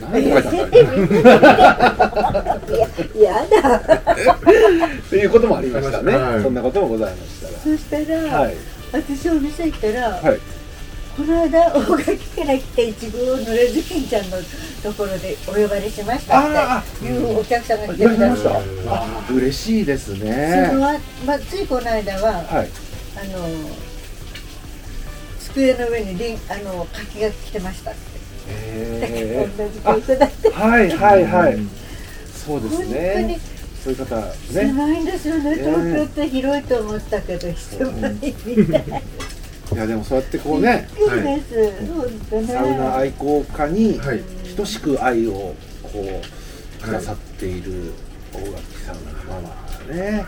[0.00, 1.06] 何て書いたんだろう
[3.18, 3.76] いややだ。
[3.76, 3.80] っ
[5.10, 6.42] ていうこともありましたね、はい。
[6.42, 8.56] そんなこともございましたそしたら、はい。
[8.92, 10.40] 私お店行ったら、はい
[11.20, 14.38] この間大垣から来たいちごをぬれずきんちゃんの
[14.82, 18.84] ところでお呼ばれしましたあっていうお客さんが来てくださった。
[18.84, 18.94] た？
[18.94, 22.70] あ嬉しいですそねのあまあ、ついこの間は、はい。
[23.20, 23.48] あの
[25.40, 28.00] 机の上にリンあの柿が来てましたって、
[28.48, 30.50] へ同じ子いただいて。
[30.50, 31.70] ーはいはいはい、うん。
[32.34, 33.40] そうです本当にね
[33.84, 34.32] そういう方ね。
[34.48, 35.56] 狭いんですよね。
[35.56, 35.56] ね。
[35.56, 39.02] 東京って広いと思ったけど 狭いみたい
[39.72, 42.46] いやでもそうやってこうねびっくりです、本当ね。
[42.46, 44.22] サウナ愛好家にはい。
[44.56, 47.92] 等しく愛をこうくださっている
[48.32, 48.52] 大垣
[48.84, 49.48] サウナのママ
[49.88, 50.26] がね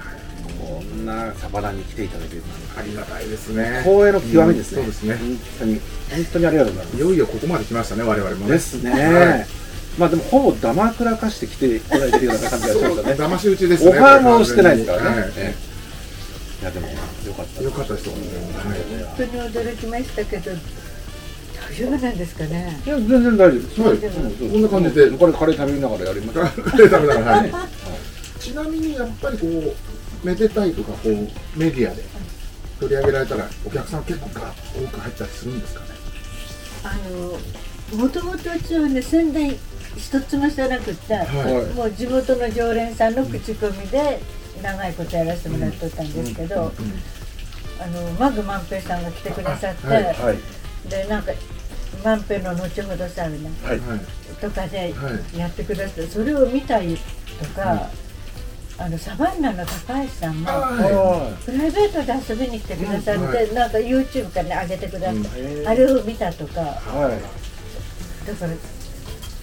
[0.58, 2.42] こんなサバナに来ていただける
[2.78, 3.80] ありがたいですね。
[3.82, 5.16] 光栄の極みですね、うんそうですね。
[5.16, 6.96] 本当に本当にありがとうございます。
[6.96, 8.52] いよいよここまで来ましたね我々もね。
[8.52, 9.46] ですね、はい
[9.98, 13.14] まあでもほぼダマくらかして来ていただいてるような感じがしましたね。
[13.14, 13.90] 騙し討ちですね。
[13.90, 15.26] オファーもしてないですからね、は
[16.62, 16.94] いやでもよ
[17.34, 17.62] かった。
[17.62, 18.08] よかったです。
[18.08, 22.80] 本当にはい本当に驚きましたけど大丈夫なんですかね？
[22.86, 23.80] いや全然大丈夫です。
[23.80, 23.98] はい
[24.52, 26.42] こんな感じでこれカレー食べながらやりましカ
[26.76, 27.52] レー食べながらはい
[28.38, 31.12] ちなみにやっぱりこうめでたいとかこう
[31.58, 32.04] メディアで
[32.78, 35.86] 取り上げられたらお客さん結構が多く入ったりするんですかね？
[36.84, 39.56] あのもともとうちはね宣伝
[39.96, 41.66] 一つもしてなくって、はいはい。
[41.74, 44.20] もう地元の常連さんの口コミで
[44.62, 46.72] 長いことやらせてもらっとったんですけど、
[47.80, 50.04] あのマグ万平さんが来てくださって、はい。
[50.04, 50.38] はい。
[50.88, 51.32] でなんか
[52.04, 53.78] 万平の後ほどサウナはい。
[53.80, 54.00] はい
[54.40, 55.38] とかではい。
[55.38, 56.96] やってくださってそれを見たり
[57.40, 57.90] とか、
[58.78, 65.68] あのサバンナの高橋さんもはプライベートで遊びに来てくださって、なんか YouTube からね上げてくださって、うん。
[65.68, 66.60] あれを見たとか。
[66.60, 68.26] はい。
[68.26, 68.52] だから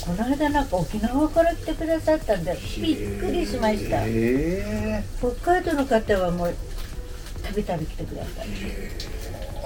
[0.10, 4.02] この間なんか沖縄から来てくださったんでびっくりしました。
[4.06, 6.56] へ北海道の方はもう
[7.44, 8.92] たびたび来てくださいえ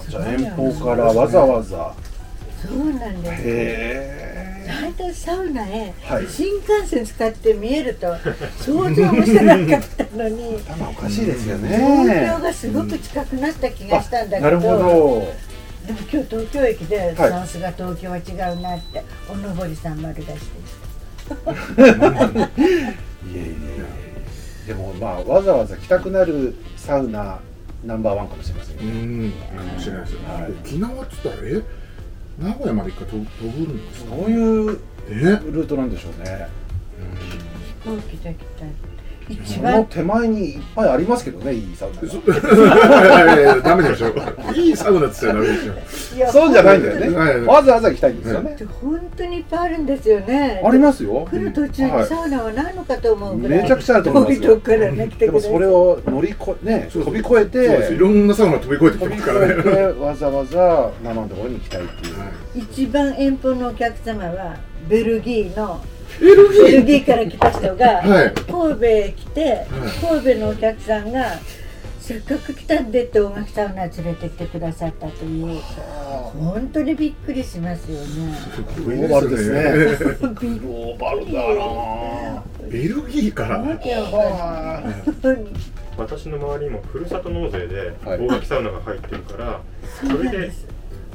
[0.10, 1.95] じゃあ遠方からわざわざ。
[2.62, 3.41] そうなんです。
[3.41, 6.27] へえ大体サウナへはい。
[6.27, 8.13] 新幹線使って見えると
[8.60, 10.58] 想像もしてなかったのに。
[10.67, 11.69] 頭おかしいですよね。
[11.69, 15.34] 東京がすごく近くなった気がしたんだけど、なるほど
[15.86, 17.15] でも今日東京駅で、はい。
[17.15, 18.22] さすが東京は違
[18.54, 20.50] うなっておのぼりさん丸出しです
[21.30, 21.34] い
[23.36, 23.56] えいえい
[24.65, 24.67] え。
[24.67, 27.39] でもまあわざわざ来たくなるサウナ
[27.84, 29.32] ナンバーワンかもしれませんうねん。
[29.32, 30.52] かもしれないですよ、はい。
[30.52, 31.62] 沖縄っつったらえ？
[32.39, 34.15] 名古屋まで一回飛ぶ飛ぶんですか？
[34.15, 34.34] どうい
[34.74, 35.13] うえ？
[35.52, 36.48] ルートなんでしょうね。
[37.84, 38.65] 飛行機で来た
[39.30, 44.08] 一その番手前にいっぱいありますけどねいいサウナそいやいやダメでしょ
[44.54, 50.62] いいサウナって言ったらダメでしょそうじゃないんだよね、はいわざわざ行きたいんですよね、本当にいっぱいあるんですよね。
[50.64, 51.28] ありますよ。
[51.30, 54.42] 来る途中はいにサウナはないのかと思うぐらい、めちゃくちゃあると思いますよ。
[54.42, 59.54] 遠いとこからね来てでもそれを乗り越えね飛び越えていろんなサウナ飛び越えてきますからね。
[60.00, 62.16] わざわざ生のところに行きたいっていう、
[62.56, 64.58] 一番遠方のお客様は
[64.88, 65.82] ベルギーの
[66.19, 67.06] ベルギー。
[67.06, 68.34] から来た人がはい。
[68.34, 69.65] 神戸へ来て、
[70.02, 71.39] 神戸のお客さんが
[71.99, 75.62] せっかく来たんでって音楽サウナ連れてきてくださったという。
[76.38, 78.36] 本当にびっくりしますよね。
[78.86, 79.63] グローバルですね。
[80.41, 82.43] びっグローバルだな。
[82.69, 83.63] ベルギーから。
[85.95, 88.19] 私の周りにもふるさと納税ではい。
[88.19, 89.62] 大垣サウナが入ってるから、
[90.02, 90.52] そうそれで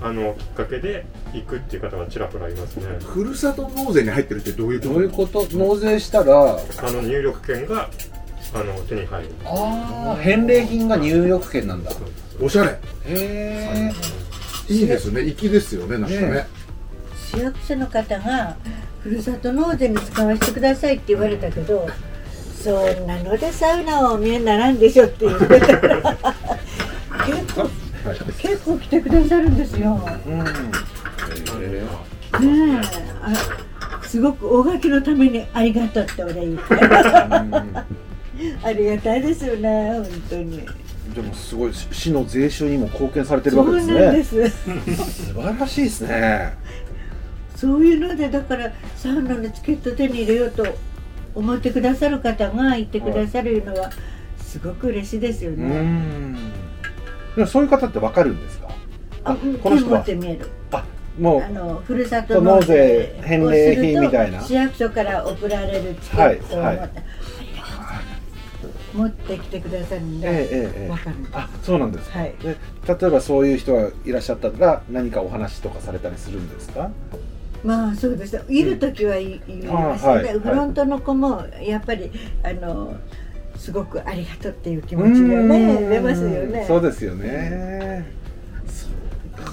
[0.01, 2.85] あのきっかけで行くっていう方がちらほらいますね。
[3.05, 5.47] ふるさと納税に入ってるってどういうどういうこと？
[5.53, 7.91] 納税したらあの入力券が
[8.55, 9.31] あの手に入る。
[9.45, 11.91] ああ返礼品が入浴券なんだ。
[11.91, 11.95] へ
[12.41, 12.79] おしゃれ。
[13.07, 13.91] え
[14.69, 15.23] いいですね。
[15.35, 16.21] 粋ですよねなんかね。
[16.31, 16.47] ね
[17.31, 18.57] 市役所の方が
[19.03, 21.87] ふるさと納税に使わせてくださいって言われたけど
[22.63, 26.17] そんなのでサウナはお見えにならんでしょって言ってたから。
[27.27, 27.69] 結 構
[28.15, 30.01] 結構来てくださるんですよ。
[30.27, 30.41] うん。
[30.41, 30.45] へ
[32.41, 32.87] えねえ。
[33.23, 33.33] あ
[34.03, 36.63] すごく大垣のためにありがとうって俺言って。
[38.63, 40.65] ありがたいですよね本当に。
[41.15, 44.01] でもすごい市の税収にも貢献されてるそうわけですね。
[44.01, 44.51] なんです。
[44.51, 46.53] 素晴らしいですね。
[47.57, 50.65] そういうのでだからサウナのチケット手に入れようと
[51.35, 53.91] 思ってくださる方がいてくださるのは
[54.39, 56.37] すごく嬉しいですようね。
[57.33, 58.69] んでもそういう方ってわかるんですか？
[59.25, 60.05] あ、この人は。
[60.73, 60.85] あ
[61.19, 64.41] もあのふるさと納税返礼品みたいな。
[64.41, 66.91] 市役所から送られるチケットを持って、はいはい。
[68.95, 71.37] 持ってきてくださるんうで、えええええわかるんです。
[71.37, 72.35] あそうなんですか、はい。
[72.41, 76.91] で例えばそういう人がいらっしゃったら何かお話とかされたりするんですか？
[77.65, 78.43] まあそうですね。
[78.49, 80.33] いる時はいいいますあはいね。
[80.39, 82.13] フロントの子もやっぱり
[82.45, 82.95] あの
[83.59, 86.65] すごくありがとうっていう気持ちがね出ますよね。
[86.67, 88.07] そうですよね。
[88.67, 88.91] そう
[89.45, 89.53] か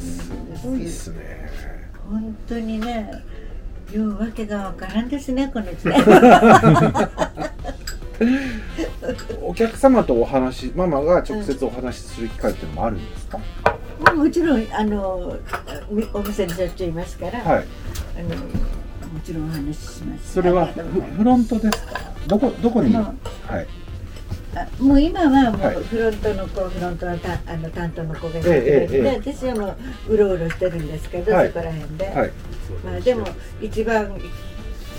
[0.00, 0.30] す
[0.68, 1.50] ごいっすね。
[2.08, 3.10] 本当にね、
[3.92, 6.00] ようわけがわからんですねこの時代。
[9.42, 13.38] お客様とお話ママが直接お話しする機会っていうのもあるんですか、
[14.04, 15.36] まあもちろんあの
[15.90, 17.64] みお店にしょっちゅういますから、はい。
[18.18, 18.28] あの
[19.12, 20.32] もちろんお話しします。
[20.34, 22.00] それはフロントですか？
[22.28, 22.94] どこどこに？
[22.96, 23.12] あ
[23.46, 23.66] はい。
[24.54, 25.76] あもう今はもはい。
[25.76, 29.00] うフロントの子、フロントのたあの担当の子がいてくええれて、え。
[29.00, 29.76] え私はも
[30.08, 31.48] ううろうろしてるんですけど、はい。
[31.48, 32.30] そこら辺で、はい。
[32.84, 33.26] まあでも
[33.60, 34.12] 一番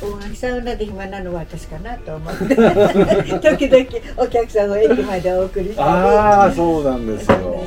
[0.02, 2.56] 大垣サウナで暇なのは私かなと思って。
[2.56, 3.86] 時々
[4.18, 7.66] お客さんを駅までお送りしたりああそうなんですよ。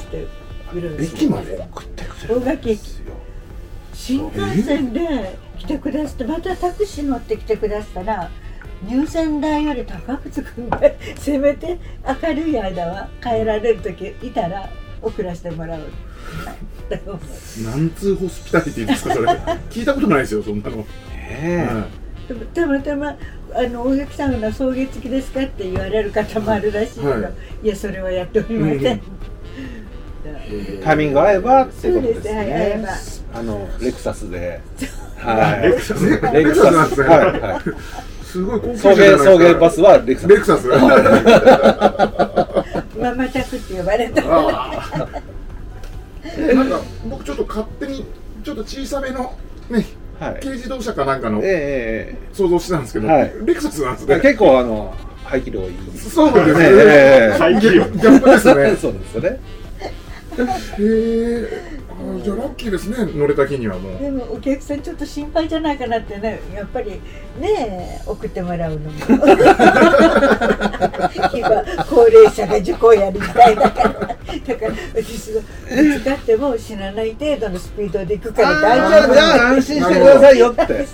[0.99, 3.13] 駅まで送ってくれるんですよ。
[3.93, 8.31] 新幹線で来てくださってまたタクシー乗ってきてくださったら
[8.89, 11.79] 入線代より高くつくんでせめて
[12.23, 14.69] 明るい間は帰られる時いたら
[15.01, 15.81] 送らせてもらう。
[17.65, 19.29] なんつうホスピタリティですかそれ。
[19.71, 20.87] 聞いたことないですよそんなの、ね
[21.31, 21.87] えは
[22.29, 23.17] でもたまたま
[23.55, 27.31] あの大垣さんが送迎付きですかって言われる方もあるらしいけど、、は
[27.63, 27.69] い。
[27.69, 28.79] やそれはやっておりません。
[28.79, 29.01] うん
[30.23, 30.31] だ
[30.85, 32.87] タイミング合えばっていうことですそうですはい合えね
[33.33, 33.39] ば。
[33.39, 34.61] あのレクサスで。
[35.17, 35.63] はい。
[35.69, 37.01] レクサスレクサス。
[37.03, 37.93] はいはい
[38.33, 40.29] すごい高級送迎送迎バスはレクサス。
[40.31, 40.69] レクサス。
[42.99, 44.23] ママタクって呼ばれた。
[44.23, 44.33] な
[46.65, 48.07] んか僕ちょっと勝手に
[48.43, 49.37] ちょっと小さめの
[49.69, 49.85] ね
[50.19, 50.41] はい。
[50.41, 53.35] 軽自動車かなんかのえええ想像してたんですけど、はい。
[53.45, 54.15] レクサスなんですね。
[54.15, 55.99] ええ結構あの排気量いい。
[55.99, 57.37] そうですね、ええ。
[57.39, 57.85] 排気量。
[57.85, 58.77] ギャップですね。
[58.81, 59.41] そうですよね。
[60.39, 61.63] へえ
[62.23, 63.99] じゃあラッキーですね乗れた日にはもう。
[64.03, 67.01] でもお客さんちょっと心配じゃないかなってねやっぱり
[67.41, 68.91] ね送ってもらうのも。
[71.35, 73.91] 今高齢者が受講やりたいだから。
[74.47, 80.87] だから私がぶつかっても死なない程度のスピードで行くから大あ丈夫ーじゃあ安心してくださいよって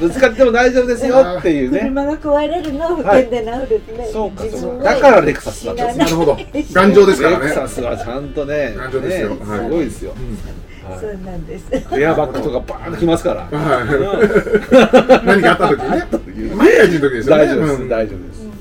[0.00, 1.80] ぶつかっても大丈夫ですよっていうね。
[1.88, 6.38] 車が壊れるのを保険で治るってね、そうか自分はそうかだからレクサスだったんですなるほど。
[6.72, 7.44] 頑丈ですからね。
[7.46, 9.30] レクサスはちゃんとね頑丈ですよ。
[9.30, 9.58] ねはい。
[9.64, 10.12] すごいですよ
[11.00, 11.66] そうなんです。
[11.72, 13.58] エアバッグとかバーンときますから。
[13.58, 15.26] はい。
[15.26, 15.68] 何かあった
[16.18, 16.54] 時にね。
[16.54, 17.44] 万が一の時ですよね。
[17.44, 17.82] 大丈夫です。
[17.82, 17.88] うん。
[17.88, 18.42] 大丈夫です。
[18.42, 18.52] ね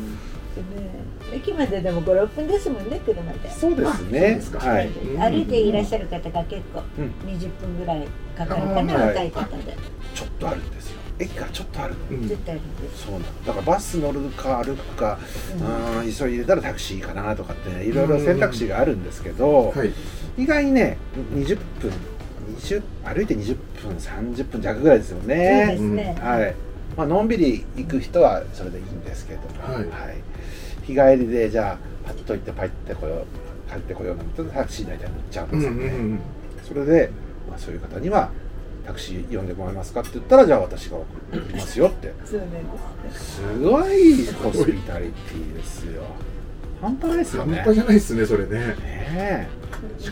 [1.34, 3.88] 駅まででも56分ですもんね車でそうですね。
[3.88, 4.60] あそうですか。
[4.60, 4.90] はい。
[4.90, 7.14] 歩いていらっしゃる方が結構うん。
[7.32, 8.08] 20分ぐらい
[8.38, 9.32] かかるかな、若い。
[9.32, 9.78] 方で。
[10.14, 11.02] ちょっとあるんですよ。
[11.20, 12.28] 駅からちょっと歩くうん。
[12.28, 15.20] 絶対あるんですそうなのだからバス乗るか歩くか、
[16.02, 19.94] うん、急いでたらタクシーかなとかってねいろいろ選択肢があるんですけど、はい。
[20.38, 20.98] 意外にね
[21.36, 21.92] 20分
[22.62, 26.56] 20歩いて20分30分弱ぐらいですよそうねですね、はい。
[26.96, 29.86] まあのんびり行く人はそれでいいんですけども、はい。
[30.86, 33.26] 日帰りでじゃあパッと行ってパッてこよ
[33.68, 36.20] う帰ってこようなんてタクシー大体乗っちゃうんうんですよね、うんうん
[36.64, 37.12] それで、
[37.50, 38.30] まあ、そういう方には
[38.86, 42.14] タクシー呼んでもらえますかって言ったらじゃあ私が送りますよって。
[42.26, 42.40] す
[43.60, 46.04] ごいホスピタリティですよ
[46.82, 48.60] 半端ないですよ半ね端じゃないですねそれね。
[48.60, 49.48] ね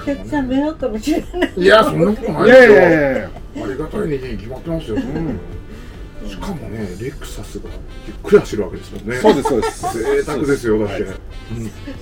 [0.02, 1.54] お客さん迷惑かもしれない。
[1.58, 2.56] いやそんなことえないいですよ。
[2.56, 3.30] やいやいやいや。
[3.56, 5.00] ありがたいに決まってますよ、ん。
[6.28, 7.70] しかもねレクサスが
[8.08, 9.16] ゆっくり走るわけですもんね。
[9.18, 9.98] そうですそうです。
[9.98, 11.04] 贅沢ですよだって、はい。
[11.04, 11.06] う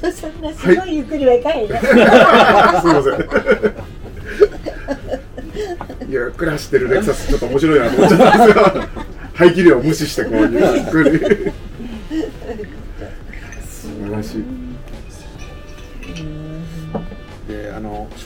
[0.10, 1.84] んそんなすごいゆっくりはいかんよ、 すいま
[3.04, 3.14] せん。
[6.10, 8.64] ゆっくり走ってるレクサスちょっと面白いなと思っちゃったんですよ。
[9.34, 10.50] 排気量を無視してこうゆっ
[10.90, 11.52] くり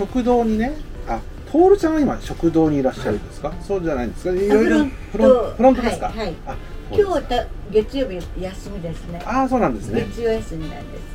[0.02, 0.74] 食堂にね
[1.08, 1.20] あ
[1.52, 4.32] 徹ちゃんは今食堂にいらっしゃるんですか、そうじゃないんですか？
[4.32, 6.36] いろいろフロンフロントですか、はいはい。
[6.48, 6.56] あ
[6.92, 9.22] 今日た月曜日休みですね。
[9.26, 10.06] ああそうなんですね。
[10.10, 11.12] 月曜休みなんです。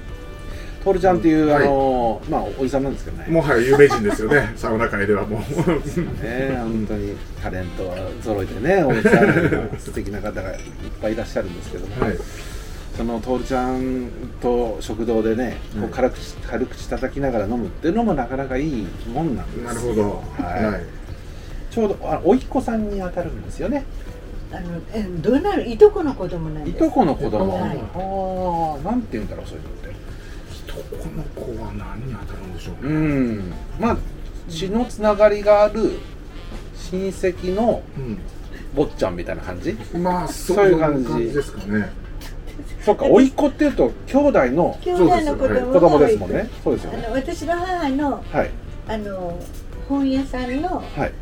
[0.85, 1.65] 徹ちゃんっていう、はい。
[1.65, 3.27] あのまあおじさんなんですけどね。
[3.29, 4.53] もはや有名人ですよね。
[4.57, 5.41] サウナ界ではもう。
[5.41, 6.57] ね。
[6.59, 10.59] 本当にタレントは揃えてねおじさん 素敵な方がいっ
[11.03, 12.19] ぱいいらっしゃるんですけども、はい
[12.97, 19.65] その徹ちゃんと食堂でね、こはいう軽口軽口叩きながら飲むっていうのもなかなかいいもんなんです。
[19.65, 20.23] なるほど。
[20.43, 20.65] はい。
[20.65, 20.83] はい。
[21.71, 23.85] ちょうどあおいっ子さんに当たるんですよね。
[24.51, 27.79] あのえどうなるいとこの子供なんですいとこの子供、はい。
[27.95, 29.89] ああなんて言うんだろうそういうのって
[30.73, 31.23] この
[31.57, 32.97] 子は何に当たるんでしょううね、
[33.35, 33.55] ん。
[33.79, 33.97] まあ
[34.49, 35.99] 血のつながりがある
[36.91, 37.83] 親戚の
[38.75, 39.77] 坊ちゃんみたいな感じ？
[39.93, 41.91] うん、まあそうそういいうう感じ感じですかね
[42.85, 46.49] そうかおいっ子っていうと兄弟の兄弟の子供子供がですもんね。
[46.63, 47.05] そうですよね。
[47.07, 48.51] あの私の母のはい。
[48.89, 49.39] あの
[49.89, 51.13] 本屋さんのはい。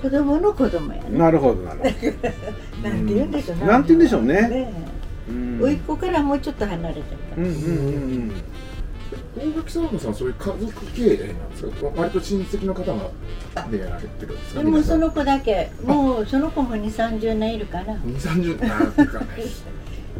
[0.00, 1.18] 子供の子供やね。
[1.18, 1.84] なるほどなるほ
[2.88, 3.58] なんて言うんでしょう。
[3.58, 4.34] どなんて言うんでしょうね。
[4.48, 4.72] ね
[5.28, 5.60] うん。
[5.62, 7.04] 甥っ子からもうちょっと離れてる
[7.36, 7.54] うんうんう
[8.28, 8.32] ん
[9.36, 14.62] 大垣サウナさんそういう家族経営なんですか割と親戚の方がでやられてるんですか？
[14.62, 15.70] でもその子だけ。
[15.84, 19.18] もうその子も2 3 0年いるかな2 3 0なんていうか。
[19.18, 19.26] う ん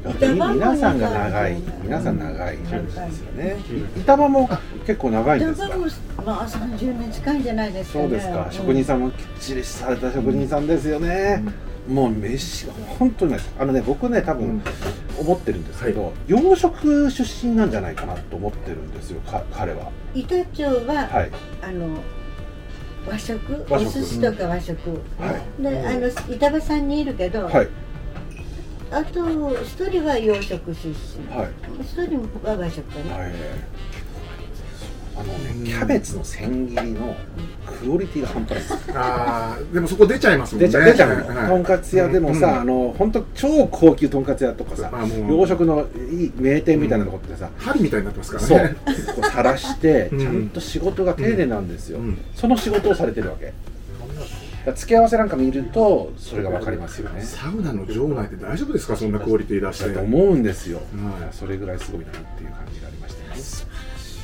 [0.05, 1.57] 皆さんが長い。
[1.83, 3.57] 皆さん長いですよね。
[3.97, 4.49] い板場も
[4.87, 6.23] 結構長いんですか？
[6.25, 8.05] まあ30年近いんじゃないですかね。
[8.05, 11.45] そうですか、ん職人さんもきっちりされた職人さんですよね、
[11.89, 14.63] もう飯が本当にあのね僕ね多分うん。
[15.21, 19.91] 思ってるんですけど、洋食出身なんじゃないかなと思ってるんですよか彼は。
[20.15, 21.31] 板長は、はい。
[21.61, 21.99] あの
[23.07, 23.67] 和食？
[23.69, 23.89] 和食。
[23.89, 24.79] お寿司とか和食、
[25.21, 25.63] はい。
[25.63, 27.69] であの板場さんにいるけど、はい
[28.93, 30.95] あと一人は洋食出身。
[31.35, 31.49] はい。
[31.81, 33.33] 一人は和食かな、はい。
[35.15, 37.15] あのねキャベツの千切りの
[37.67, 38.59] クオリティが半端ない。
[38.61, 40.69] ですあーでもそこ出ちゃいますもんね。
[40.69, 41.49] 出ちゃう出ちゃうの、はい。
[41.49, 45.39] とんかつ屋でもさ、うんあの本当超高級とんかつ屋とかさあもう。
[45.41, 48.59] 洋食のいい名店みたいなとこってさ、針みたいになってますからそう。
[48.59, 48.77] ね
[49.15, 50.19] こう晒してうん。
[50.19, 52.19] ちゃんと仕事が丁寧なんですよ、うん。
[52.35, 53.53] その仕事をされてるわけ
[54.75, 57.23] 付け合わせなんか見るとそれが分かりますよね。
[57.23, 58.97] サウナの場内って大丈夫ですか？
[58.97, 59.89] そんなクオリティ出して。
[59.89, 61.35] だと思うんですよ、はい。
[61.35, 63.73] それぐらいすごいなっていう感じがありましたね。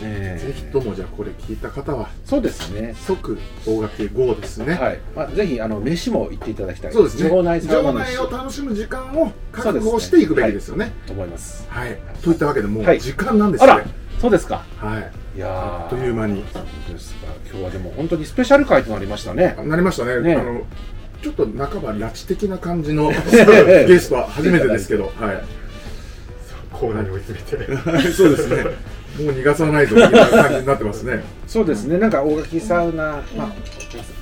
[0.01, 2.09] えぜひともじゃあこれ聞いた方は。
[2.25, 2.95] そうですね。
[3.05, 4.75] 即大垣 GO ですね。
[4.75, 6.93] はい、まあ、ぜひあの飯も行っていただきたい。
[6.93, 7.29] そうですね。
[7.29, 10.93] 場内場飯内を楽しむ時間を確保していくべきですよね。
[11.05, 11.27] と思い。
[11.27, 11.99] ますはい。
[12.23, 13.01] といったわけでもうはい。
[13.01, 14.63] 時間なんですあらよねそうですか。
[14.77, 15.83] はいいやー。
[15.85, 16.43] あっという間に。
[16.43, 16.49] で
[16.99, 19.57] すか今日はでも本当にスペシャル回となりましたね。
[19.65, 20.21] なりましたね。
[20.21, 20.35] ね。
[20.35, 20.63] あの
[21.23, 23.11] ちょっと半ば拉致的な感じの
[23.87, 25.45] ゲストは初めてですけど はい。
[26.73, 27.67] コーナーに追い詰め
[28.03, 28.11] て。
[28.11, 28.65] そうですね。
[28.65, 28.71] も
[29.31, 31.23] う逃がさないぞみたいな感じになってますね。
[31.47, 33.53] そうですね、なんか大垣サウナ、まあ、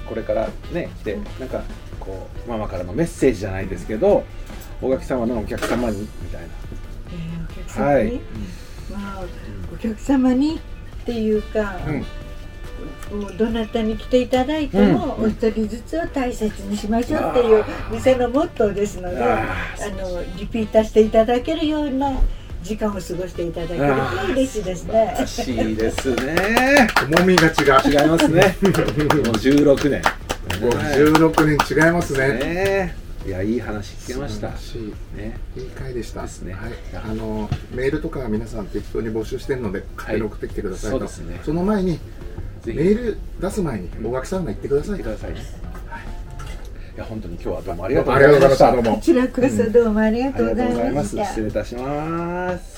[0.06, 1.62] これからね、来て、なんか
[1.98, 4.24] こう、ママからのメッセージじゃないですけど、
[4.80, 6.46] 大垣サウナのお客様にみたいな。
[7.10, 8.20] えーお客様に、はい。
[8.90, 9.24] まあ
[9.72, 10.60] お客様に？
[11.06, 11.76] っていうか、
[13.12, 22.20] もうどなたに来ていただいても、うんお一人ずつを大切にしましょうっていう店のモットーですのでああのリピーターしていただけるような
[22.64, 25.14] 時間を過ごしていただけると嬉しいですね。
[25.16, 26.88] らしいですね。
[27.08, 28.02] 重みが違う。
[28.02, 28.56] 違いますね。
[28.60, 28.72] もう
[29.36, 30.02] 16年。
[30.60, 32.28] もう16年違いますね。
[32.28, 34.50] ねいや、いい話聞けました。
[35.16, 35.36] ね。
[35.56, 36.22] いい回でした。
[36.22, 36.72] ですねはい。
[36.94, 40.98] あのメールとかは皆さん適当に募集してるので、勝手に送ってきてくださいと。
[40.98, 41.98] そうですねその前に
[42.64, 45.10] メール出す前に大垣サウナ行ってください言ってく。
[45.10, 45.40] ださいね。
[46.96, 51.24] や本当に今日はどうもありがとうありがとうございましたどうもこちらこそどうもありがあとうございました。
[51.26, 52.75] 失礼いたします